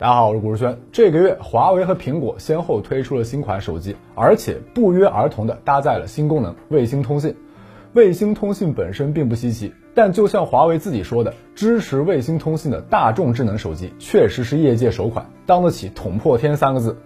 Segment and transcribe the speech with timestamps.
[0.00, 0.78] 大家好，我是古世轩。
[0.92, 7.34] 这个月，华为和苹果先后推出了新款手机，而且不约而同的搭载了新功能——卫星通信。
[7.94, 16.96] 卫星通信本身并不稀奇，但就像华为自己说的，支持卫星通信的大众智能手机确实是业界首款，当得起“捅破天”三个字。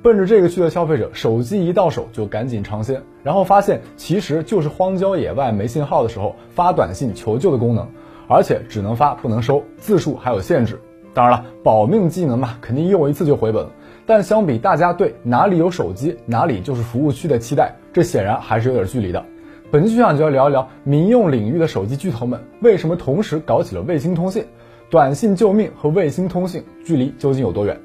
[0.00, 7.88] 奔着这个去的消费者，手机一到手就赶紧尝鲜，然后发现其实就是荒郊野外没信号的时候发短信求救的功能，
[8.28, 10.78] 而且只能发不能收，字数还有限制。
[11.16, 13.66] 当然了，保命技能嘛，肯定用一次就回本。
[14.04, 19.24] 但相比大家对哪里有手机哪里就是服务区的期待，这显然还是有点距离的。
[19.70, 24.44] 本期就想就要聊一聊民用领域的手机巨头们为什么同时搞起了卫星通信，
[24.90, 27.80] 短信救命和卫星通信距离究竟有多远？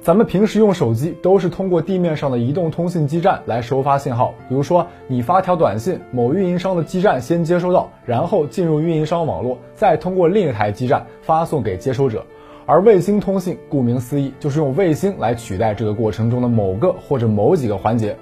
[0.00, 12.24] 咱们平时用手机都是通过地面上的移动通信基站来收发信号，比如说你发条短信，某运营商的基站先接收到，然后进入运营商网络，再通过另一台基站发送给接收者。
[12.66, 18.16] 而卫星通信顾名思义，就是用卫星来取代这个过程中的某个或者某几个环节。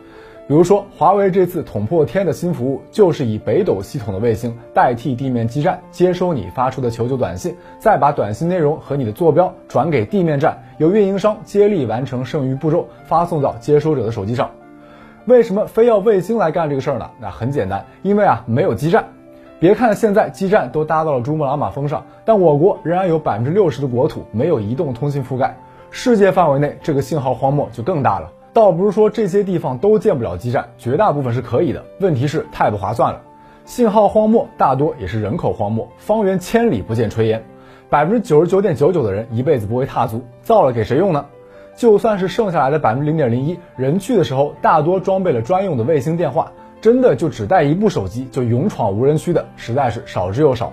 [0.48, 14.50] 比如说，华为这次捅破天的新服务，就是以北斗系统的卫星代替地面基站，接收你发出的求救短信，再把短信内容和你的坐标转给地面站，由运营商接力完成剩余步骤，发送到接收者的手机上。
[15.27, 17.09] 为什么非要卫星来干这个事儿呢？
[17.20, 19.05] 那很简单，因为啊，没有基站。
[19.61, 25.55] 别看现在基站都搭到了珠穆朗玛峰上，但我国仍然有百分之六十的国土没有移动通信覆盖。
[25.91, 28.33] 世界范围内，这个信号荒漠就更大了。
[28.55, 31.84] 倒不是说这些地方都建不了基站，绝大部分是可以的。
[32.00, 33.20] 问题是太不划算了。
[33.66, 37.44] 信号荒漠大多也是人口荒漠，方圆千里不见炊烟，
[37.91, 41.27] 百分之九十九点九九的人一辈子不会踏足，造了给谁用呢？
[41.77, 46.50] 就算是剩下来的百分之零点零一，人去的时候大多装备了专用的卫星电话。
[46.81, 50.73] 真的就只带一部手机就勇闯无人区的，实在是少之又少。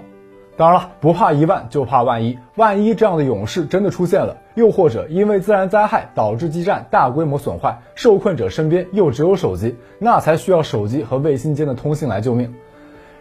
[0.55, 12.51] 当然了，不怕一万就怕万一，万一这样的勇士真的出现了，又或者因为自然灾害导致基站大规模损坏，受困者身边又只有手机，那才需要手机和卫星间的通信来救命。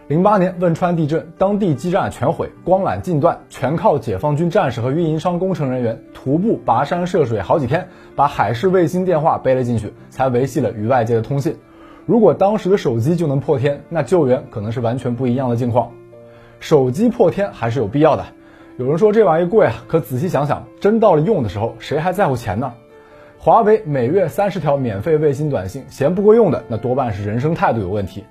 [0.07, 11.55] 零八年汶川地震，当地基站全毁，光缆尽断，全靠解放军战士和运营商工程人员徒步跋山涉水好几天，把海事卫星电话背了进去，才维系了与外界的通信。
[12.07, 15.91] 如果当时的手机就能破天，那救援可能是完全不一样的境况。
[16.61, 18.25] 手机破天还是有必要的。
[18.77, 22.73] 有人说这玩意贵啊，可仔细想想，真到了用的时候，谁还在乎钱呢？
[23.37, 28.23] 华为每月三十条免费卫星短信，嫌不够用的，那多半是人生态度有问题。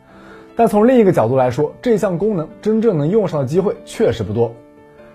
[0.56, 4.54] 但从另一个角度来说，这项功能真正能用上的机会确实不多。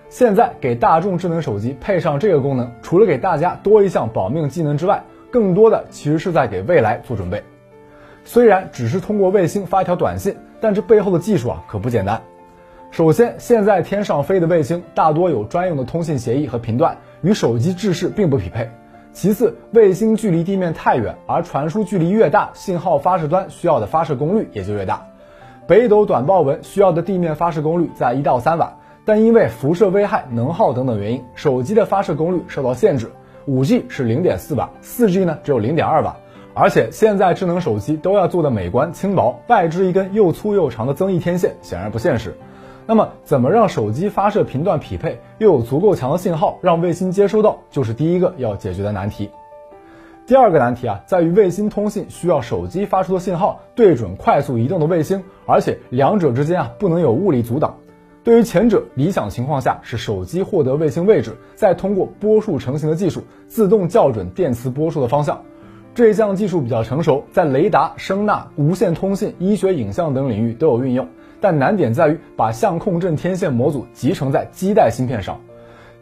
[0.08, 7.42] 现在给大众智能手机配上这个功能，除了给大家多一项保命技能之外，更多的其实是在给未来做准备。
[8.24, 12.22] 虽然只是通过卫星发一条短信，但这背后的技术啊可不简单。
[12.92, 18.70] 首先，现在天上飞的卫星大多有专用的通信协议和频段，与手机制式并不匹配。
[19.14, 25.06] 其次，卫星距离地面太远，而传输距离越大，信号发射端需要的发射功率也就越大。
[25.68, 28.74] 北斗短报文需要的地面发射功率在一到三瓦，
[29.06, 33.10] 但因为辐射危害、能耗等等原因，手机的发射功率受到限制。
[33.46, 36.16] 五 G 是零点四瓦，四 G 呢只有零点二瓦。
[36.54, 42.36] 而且现在智能手机都要做的美观轻薄，外置一根又粗又长的增益天线显然不现实。
[42.86, 49.30] 那么，怎么让手机发射频段匹配，又有足够强的信号让卫星接收到，就是第一个要解决的难题。
[50.26, 57.76] 第二个难题啊，在于卫星通信需要手机发出的信号对准快速移动的卫星，而且两者之间啊不能有物理阻挡。
[58.24, 65.42] 对于前者，理想情况下是手机获得卫星位置，再通过波束成型的技术自动校准电磁波束的方向。
[65.94, 71.06] 这项技术比较成熟，在雷达、声呐、无线通信、医学影像等领域都有运用，
[71.42, 75.42] 但难点在于把相控阵天线模组集成在基带芯片上。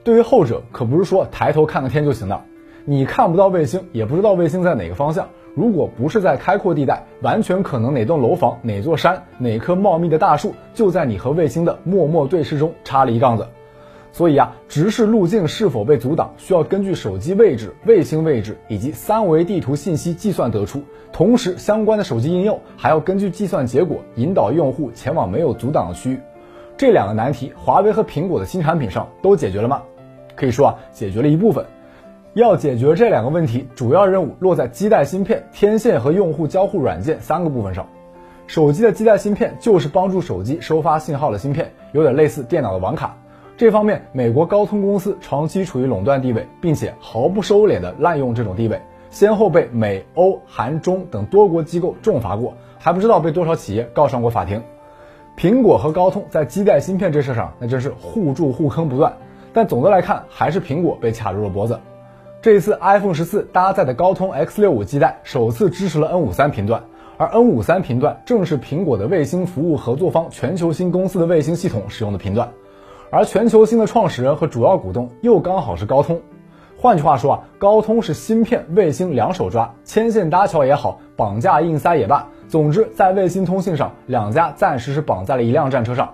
[0.04, 2.46] 对于后者，可不是说抬头看个天就行了，
[2.86, 5.28] 你看不到卫星，也不知道卫星在哪个方向。
[5.56, 13.48] 如果不是在开阔地带，完全可能哪栋楼房、哪座山、哪棵茂密的大树，就在你和卫星的默默对视中插了一杠子。
[14.12, 20.84] 所以啊，直视路径是否被阻挡，需要根据手机位置、卫星位置以及三维地图信息计算得出。
[21.12, 26.20] 同时，相关的手机应用还要根据计算结果引导用户前往没有阻挡的区域。
[26.78, 29.82] 这两个难题，华为和苹果的新产品上都解决了吗？
[30.36, 31.66] 可以说啊，解决了一部分。
[32.36, 37.88] 要解决这两个问题，主要任务落在基带芯片、天线和用户交互软件三个部分上。
[38.48, 43.18] 手机的基带芯片就是帮助手机收发信号的芯片，有点类似电脑的网卡。
[43.60, 54.64] 这方面，美国高通公司长期处于垄断地位，并且毫不收敛地滥用这种地位，先后被美、欧、韩、中等多国机构重罚过，还不知道被多少企业告上过法庭。
[55.36, 59.12] 苹果和高通在基带芯片这事上，那真是互助互坑不断。
[59.52, 61.78] 但总的来看，还是苹果被卡住了脖子。
[62.42, 66.82] 这一次 iPhone 十四搭载的高通 X 六五基带首次支持了 N 五三频段，
[67.18, 72.52] 而 N 五三频段正是苹果的卫星服务合作方全球星公司的卫星系统使用的频段，
[73.12, 76.20] 而全球星的创始人和主要股东又刚好是高通。
[76.78, 86.14] 换句话说啊，高通是芯片、卫星两手抓，牵线搭桥也好，绑架硬塞也罢，总之在卫星通信上，两家暂时是绑在了一辆战车上。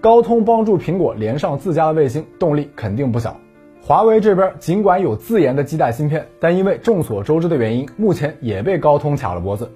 [0.00, 3.36] 高通帮助苹果连上自家的卫星，动力肯定不小。
[3.82, 9.70] 华为这边尽管有自研的基带芯片，但因为众所周知的原因，目前也被高通卡了脖子。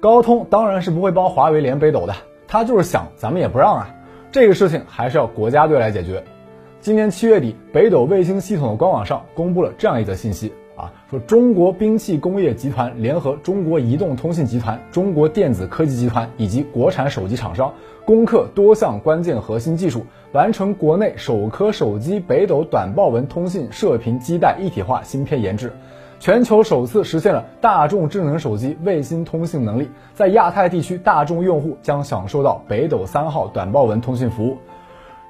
[0.00, 2.14] 高通当然是不会帮华为连北斗的，
[2.48, 3.94] 他就是想咱们也不让啊。
[4.32, 6.22] 这个事情还是要国家队来解决。
[6.80, 17.74] 今年七月底，北斗卫星系统的官网上公布了这样一则信息啊，说中国兵器工业集团联合中国移动通信集团、中国电子科技集团以及国产手机厂商，
[18.04, 20.06] 攻克多项关键核心技术。
[20.30, 25.72] 完成国内首颗手机北斗短报文通信射频基带一体化芯片研制，
[26.20, 34.58] 全球首次实现了大众智能手机卫星通信能力，在亚太地区大众用户将享受到北斗三号短报文通信服务。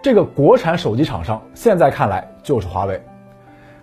[0.03, 3.01] 这个国产手机厂商现在看来就是华为。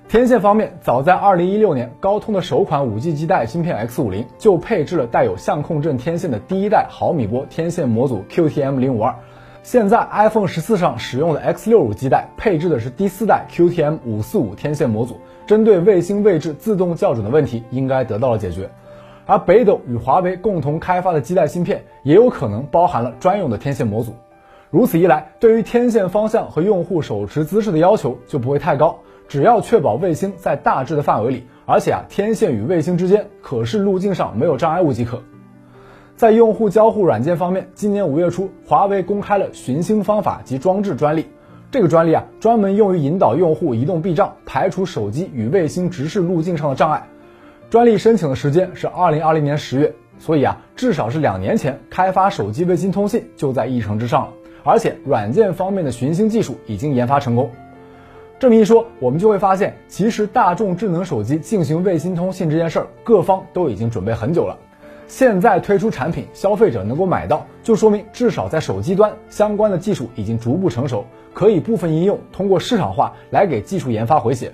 [0.09, 9.13] 天线方面，早在2016年，高通的首款 5G 基带芯片 X50 就配置了带有相控阵天线的第一代毫米波天线模组 QTM052。
[9.67, 18.69] 现在 iPhone 十四上使用的 X 六五基带配置的是第四代 QTM 五四五天线模组，针对卫星位置自动校准的问题应该得到了解决。
[19.25, 24.15] 而北斗与华为共同开发的基带芯片也有可能包含了专用的天线模组。
[24.69, 35.21] 如此一来，对于天线方向和用户手持姿势的要求就不会太高，只要确保卫星在大致的范围里，而且啊天线与卫星之间可视路径上没有障碍物即可。
[36.17, 41.27] 在用户交互软件方面，今年五月初，华为公开了寻星方法及装置专利。
[41.69, 47.07] 这个专利啊，专门用于引导用户移动避障，排除手机与卫星直视路径上的障碍。
[47.69, 54.33] 专利申请的时间是二零二零年十月，所以啊，至少是两年前开发手机卫星通信就在议程之上了。
[54.63, 57.51] 而且软件方面的寻星技术已经研发成功。
[58.39, 64.57] 这么一说，我们就会发现，其实大众智能手机进行卫星通信这件事儿，各方都已经准备很久了。
[65.07, 74.53] 现在推出产品，消费者能够买到，就说明至少在手机端相关的技术已经逐步成熟，可以部分应用通过市场化来给技术研发回血。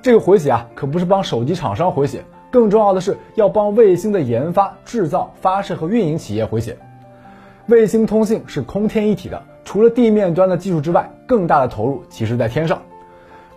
[0.00, 6.78] 这个回血啊，可不是帮手机厂商回血，更重要的是要帮卫星的研发、制造、发射和运营企业回血。
[7.66, 12.80] 卫星通信是空天一体的，除了地面端的技术之外，更大的投入其实在天上。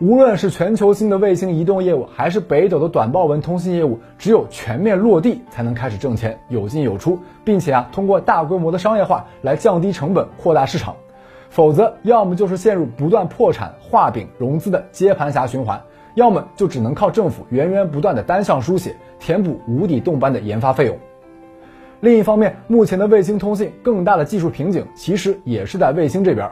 [0.04, 10.94] 无论是全球性的卫星移动业务，还是北斗的短报文通信业务，只有全面落地，才能开始挣钱，有进有出，并且啊，通过大规模的商业化来降低成本，扩大市场。
[11.50, 15.82] 否则，要么就是陷入不断破产、画饼、融资的接盘侠循环，
[16.16, 20.98] 要么就只能靠政府源源不断的单向输血，填补无底洞般的研发费用。
[22.02, 26.52] 另一方面，目前的卫星通信更大的技术瓶颈，其实也是在卫星这边。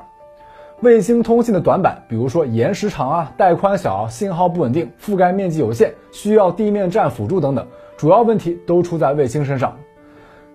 [0.81, 7.67] 卫星通信的短板，比如说延时长啊、带宽小、信号不稳定、覆盖面积有限、需要地面站辅助等等，
[7.97, 9.77] 主要问题都出在卫星身上。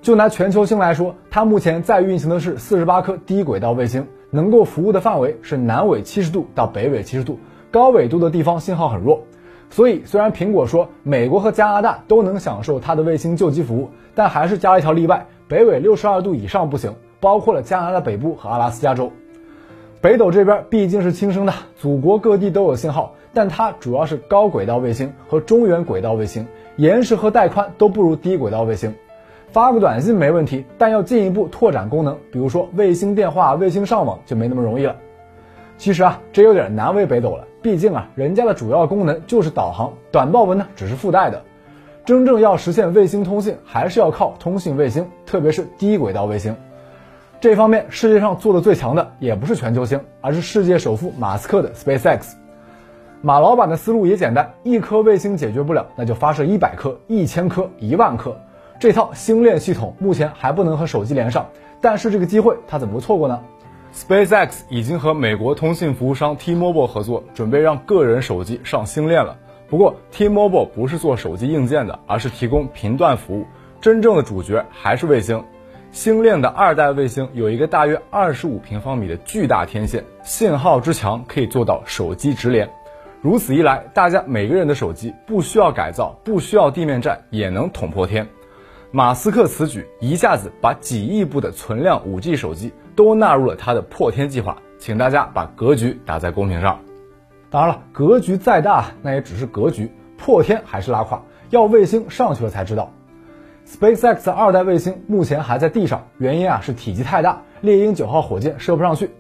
[0.02, 7.38] 就拿全球星来说，它目前在运行的是四十八颗低轨道卫星，能够服务的范围是南纬七十度到北纬七十度，
[7.70, 9.23] 高纬度的地方信号很弱。
[9.70, 19.12] 所以，虽然苹果说美国和加拿大都能享受它的卫星救机服务，但还是加了一条例外：北纬六十二度以上不行，包括了加拿大北部和阿拉斯加州。
[20.00, 28.94] 北斗这边毕竟是亲生的，祖国各地都有信号，但它主要是高轨道卫星和中远轨道卫星，延时和带宽都不如低轨道卫星。
[29.48, 34.94] 发个短信没问题，但要进一步拓展功能，比如说卫星电话、卫星上网就没那么容易了。
[35.78, 41.42] 其实啊，这有点难为北斗了，毕竟啊，人家的主要功能就是导航，短报文呢只是附带的。
[42.04, 46.54] 真正要实现卫星通信，还是要靠通信卫星，特别是低轨道卫星。
[47.38, 52.33] 这方面世界上做的最强的也不是全球星，而是世界首富马斯克的 SpaceX。
[53.21, 58.37] 马老板的思路也简单，一颗卫星解决不了，那就发射一百颗、一千颗、一万颗。
[58.78, 61.47] 这套星链系统目前还不能和手机连上，
[61.81, 63.40] 但是这个机会他怎么错过呢
[63.95, 69.37] ？SpaceX 已经和美国通信服务商 T-Mobile 合作，准备让个人手机上星链了。
[69.69, 73.45] 不过 T-Mobile 不是做手机硬件的，而是提供频段服务，
[73.81, 75.43] 真正的主角还是卫星。
[75.96, 82.70] 星链的二代卫星有一个大约二十五平方米的巨大天线，信号之强可以做到手机直连。
[83.22, 88.28] 如此一来，大家每个人的手机不需要改造，不需要地面站，也能捅破天。
[88.90, 96.78] 马斯克此举一下子把几亿部的存量 5G 手机都纳入了他的破天计划，请大家把格局打在公屏上。
[97.48, 99.90] 当然了，格局再大，那也只是格局。
[100.18, 102.92] 破天还是拉胯，要卫星上去了才知道。
[103.66, 109.11] SpaceX 二代卫星目前还在地上，原因啊是体积太大，猎鹰九号火箭射不上去。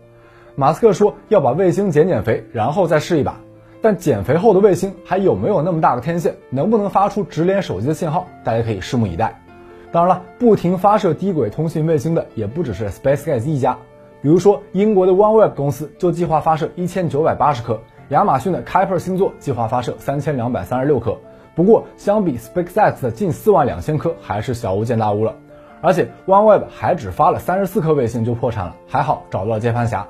[0.54, 3.40] 马斯克说要把卫星减减肥，然后再试一把。
[3.82, 9.42] 但减肥后的卫星还有没有那么大的天线，能不能发出直连手机的信号，大家可以拭目以待。
[9.90, 13.76] 当然了，不停发射低轨通信卫星的也不只是 SpaceX 一家，
[14.22, 21.18] 比如说英国的 OneWeb 公司就计划发射一千九百八十颗，亚马逊的 Kuiper 星座计划发射三千两百三十六颗。
[21.56, 25.34] 不过，相比 SpaceX 的近四万两千颗，还是小巫见大巫了。
[25.80, 30.06] 而且，OneWeb 还只发了三十四颗卫星就破产了，还好找到了接盘侠。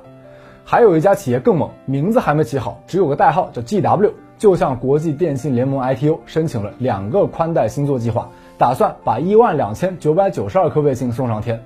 [0.65, 11.63] 还有一家企业更猛，名字还没起好，只有个代号叫 GW，就向国际电信联盟 ITU 申请了两个宽带星座计划，打算把一万两千九百九十二颗卫星送上天。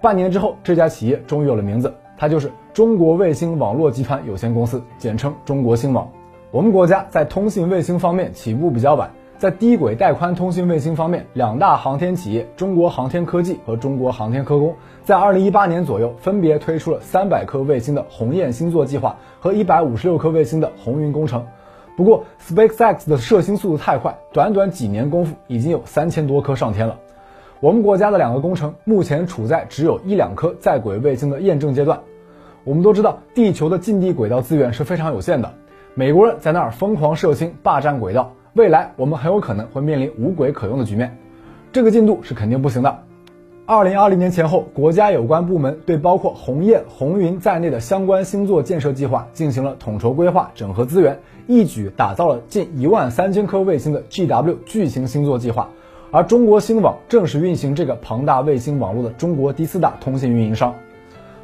[0.00, 6.10] 半年之后，这家企业终于有了名字，它就是中国卫星网络集团有限公司，简称中国星网。
[6.52, 9.08] 我们国家在通信卫星方面起步比较晚。
[9.38, 21.46] 在低轨带宽通信卫星方面，两大航天企业中国航天科技和中国航天科工在二零一八年左右分别推出了三百颗卫星的鸿雁星座计划和一百五十六颗卫星的鸿运工程。
[21.96, 26.98] 不过，SpaceX 的射星速度太快，短短几年功夫已经有三千多颗上天了。
[27.60, 32.00] 我们国家的两个工程目前处在只有一两颗在轨卫星的验证阶段。
[32.64, 35.50] 我们都知道，地球的近地轨道资源是非常有限的，
[35.94, 38.32] 美国人在那儿疯狂射星，霸占轨道。
[38.52, 41.18] 未来我们很有可能会面临无轨可用的局面，
[41.72, 42.98] 这个进度是肯定不行的。
[43.66, 51.18] 二零二零年前后，国家有关部门对包括鸿雁、鸿云在内的相关星座建设计划进行了统筹规划、整合资源，
[51.48, 55.68] 一举打造了近一万三千颗卫星的 GW 巨型星座计划。
[56.12, 60.74] 而中国星网正是运行这个庞大卫星网络的中国第四大通信运营商。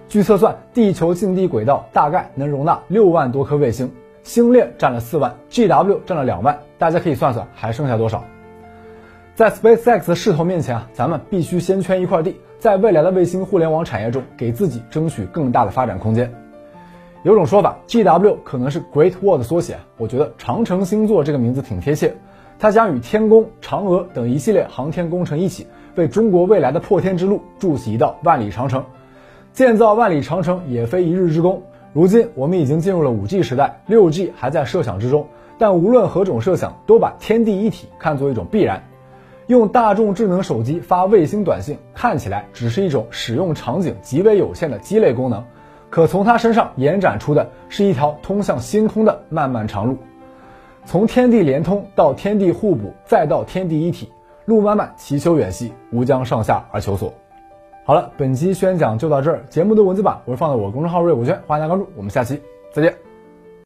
[0.09, 3.91] 据测算，地球近地轨道大概能容纳六万多颗卫星。
[4.27, 8.25] 星链占了四万，GW 占了两万，大家可以算算还剩下多少。
[9.37, 16.35] 在 SpaceX 的势头面前啊，咱们必须先圈一块地，在未来的卫星互联网产业中给自己争取更大的发展空间。
[17.23, 22.13] 有种说法，GW 可能是 Great Wall 的缩写，我觉得长城星座这个名字挺贴切。
[22.59, 28.85] 它将与天宫、嫦娥等一系列航天工程一起，为中国未来的破天之路筑起一道万里长城。
[29.53, 31.63] 建造万里长城也非一日之功。
[31.97, 35.27] 如今我们已经进入了五 G 时代，六 G 还在设想之中。
[35.57, 38.85] 但无论何种设想，都把天地一体看作一种必然。
[39.47, 45.43] 用大众智能手机发卫星短信，看起来只是一种使用场景极为有限的鸡肋功能，
[45.89, 49.97] 可从它身上延展出的是一条通向星空的漫漫长路。
[50.85, 54.11] 从天地连通到天地互补，再到天地一体，
[54.45, 57.15] 路漫漫其修远兮，吾将上下而求索。
[57.87, 59.41] 好了，本期宣讲就到这儿。
[59.49, 61.89] 节目的文字版我会放在我公众号“瑞虎圈”，欢迎大家关注。
[61.95, 63.06] 我们下期再见。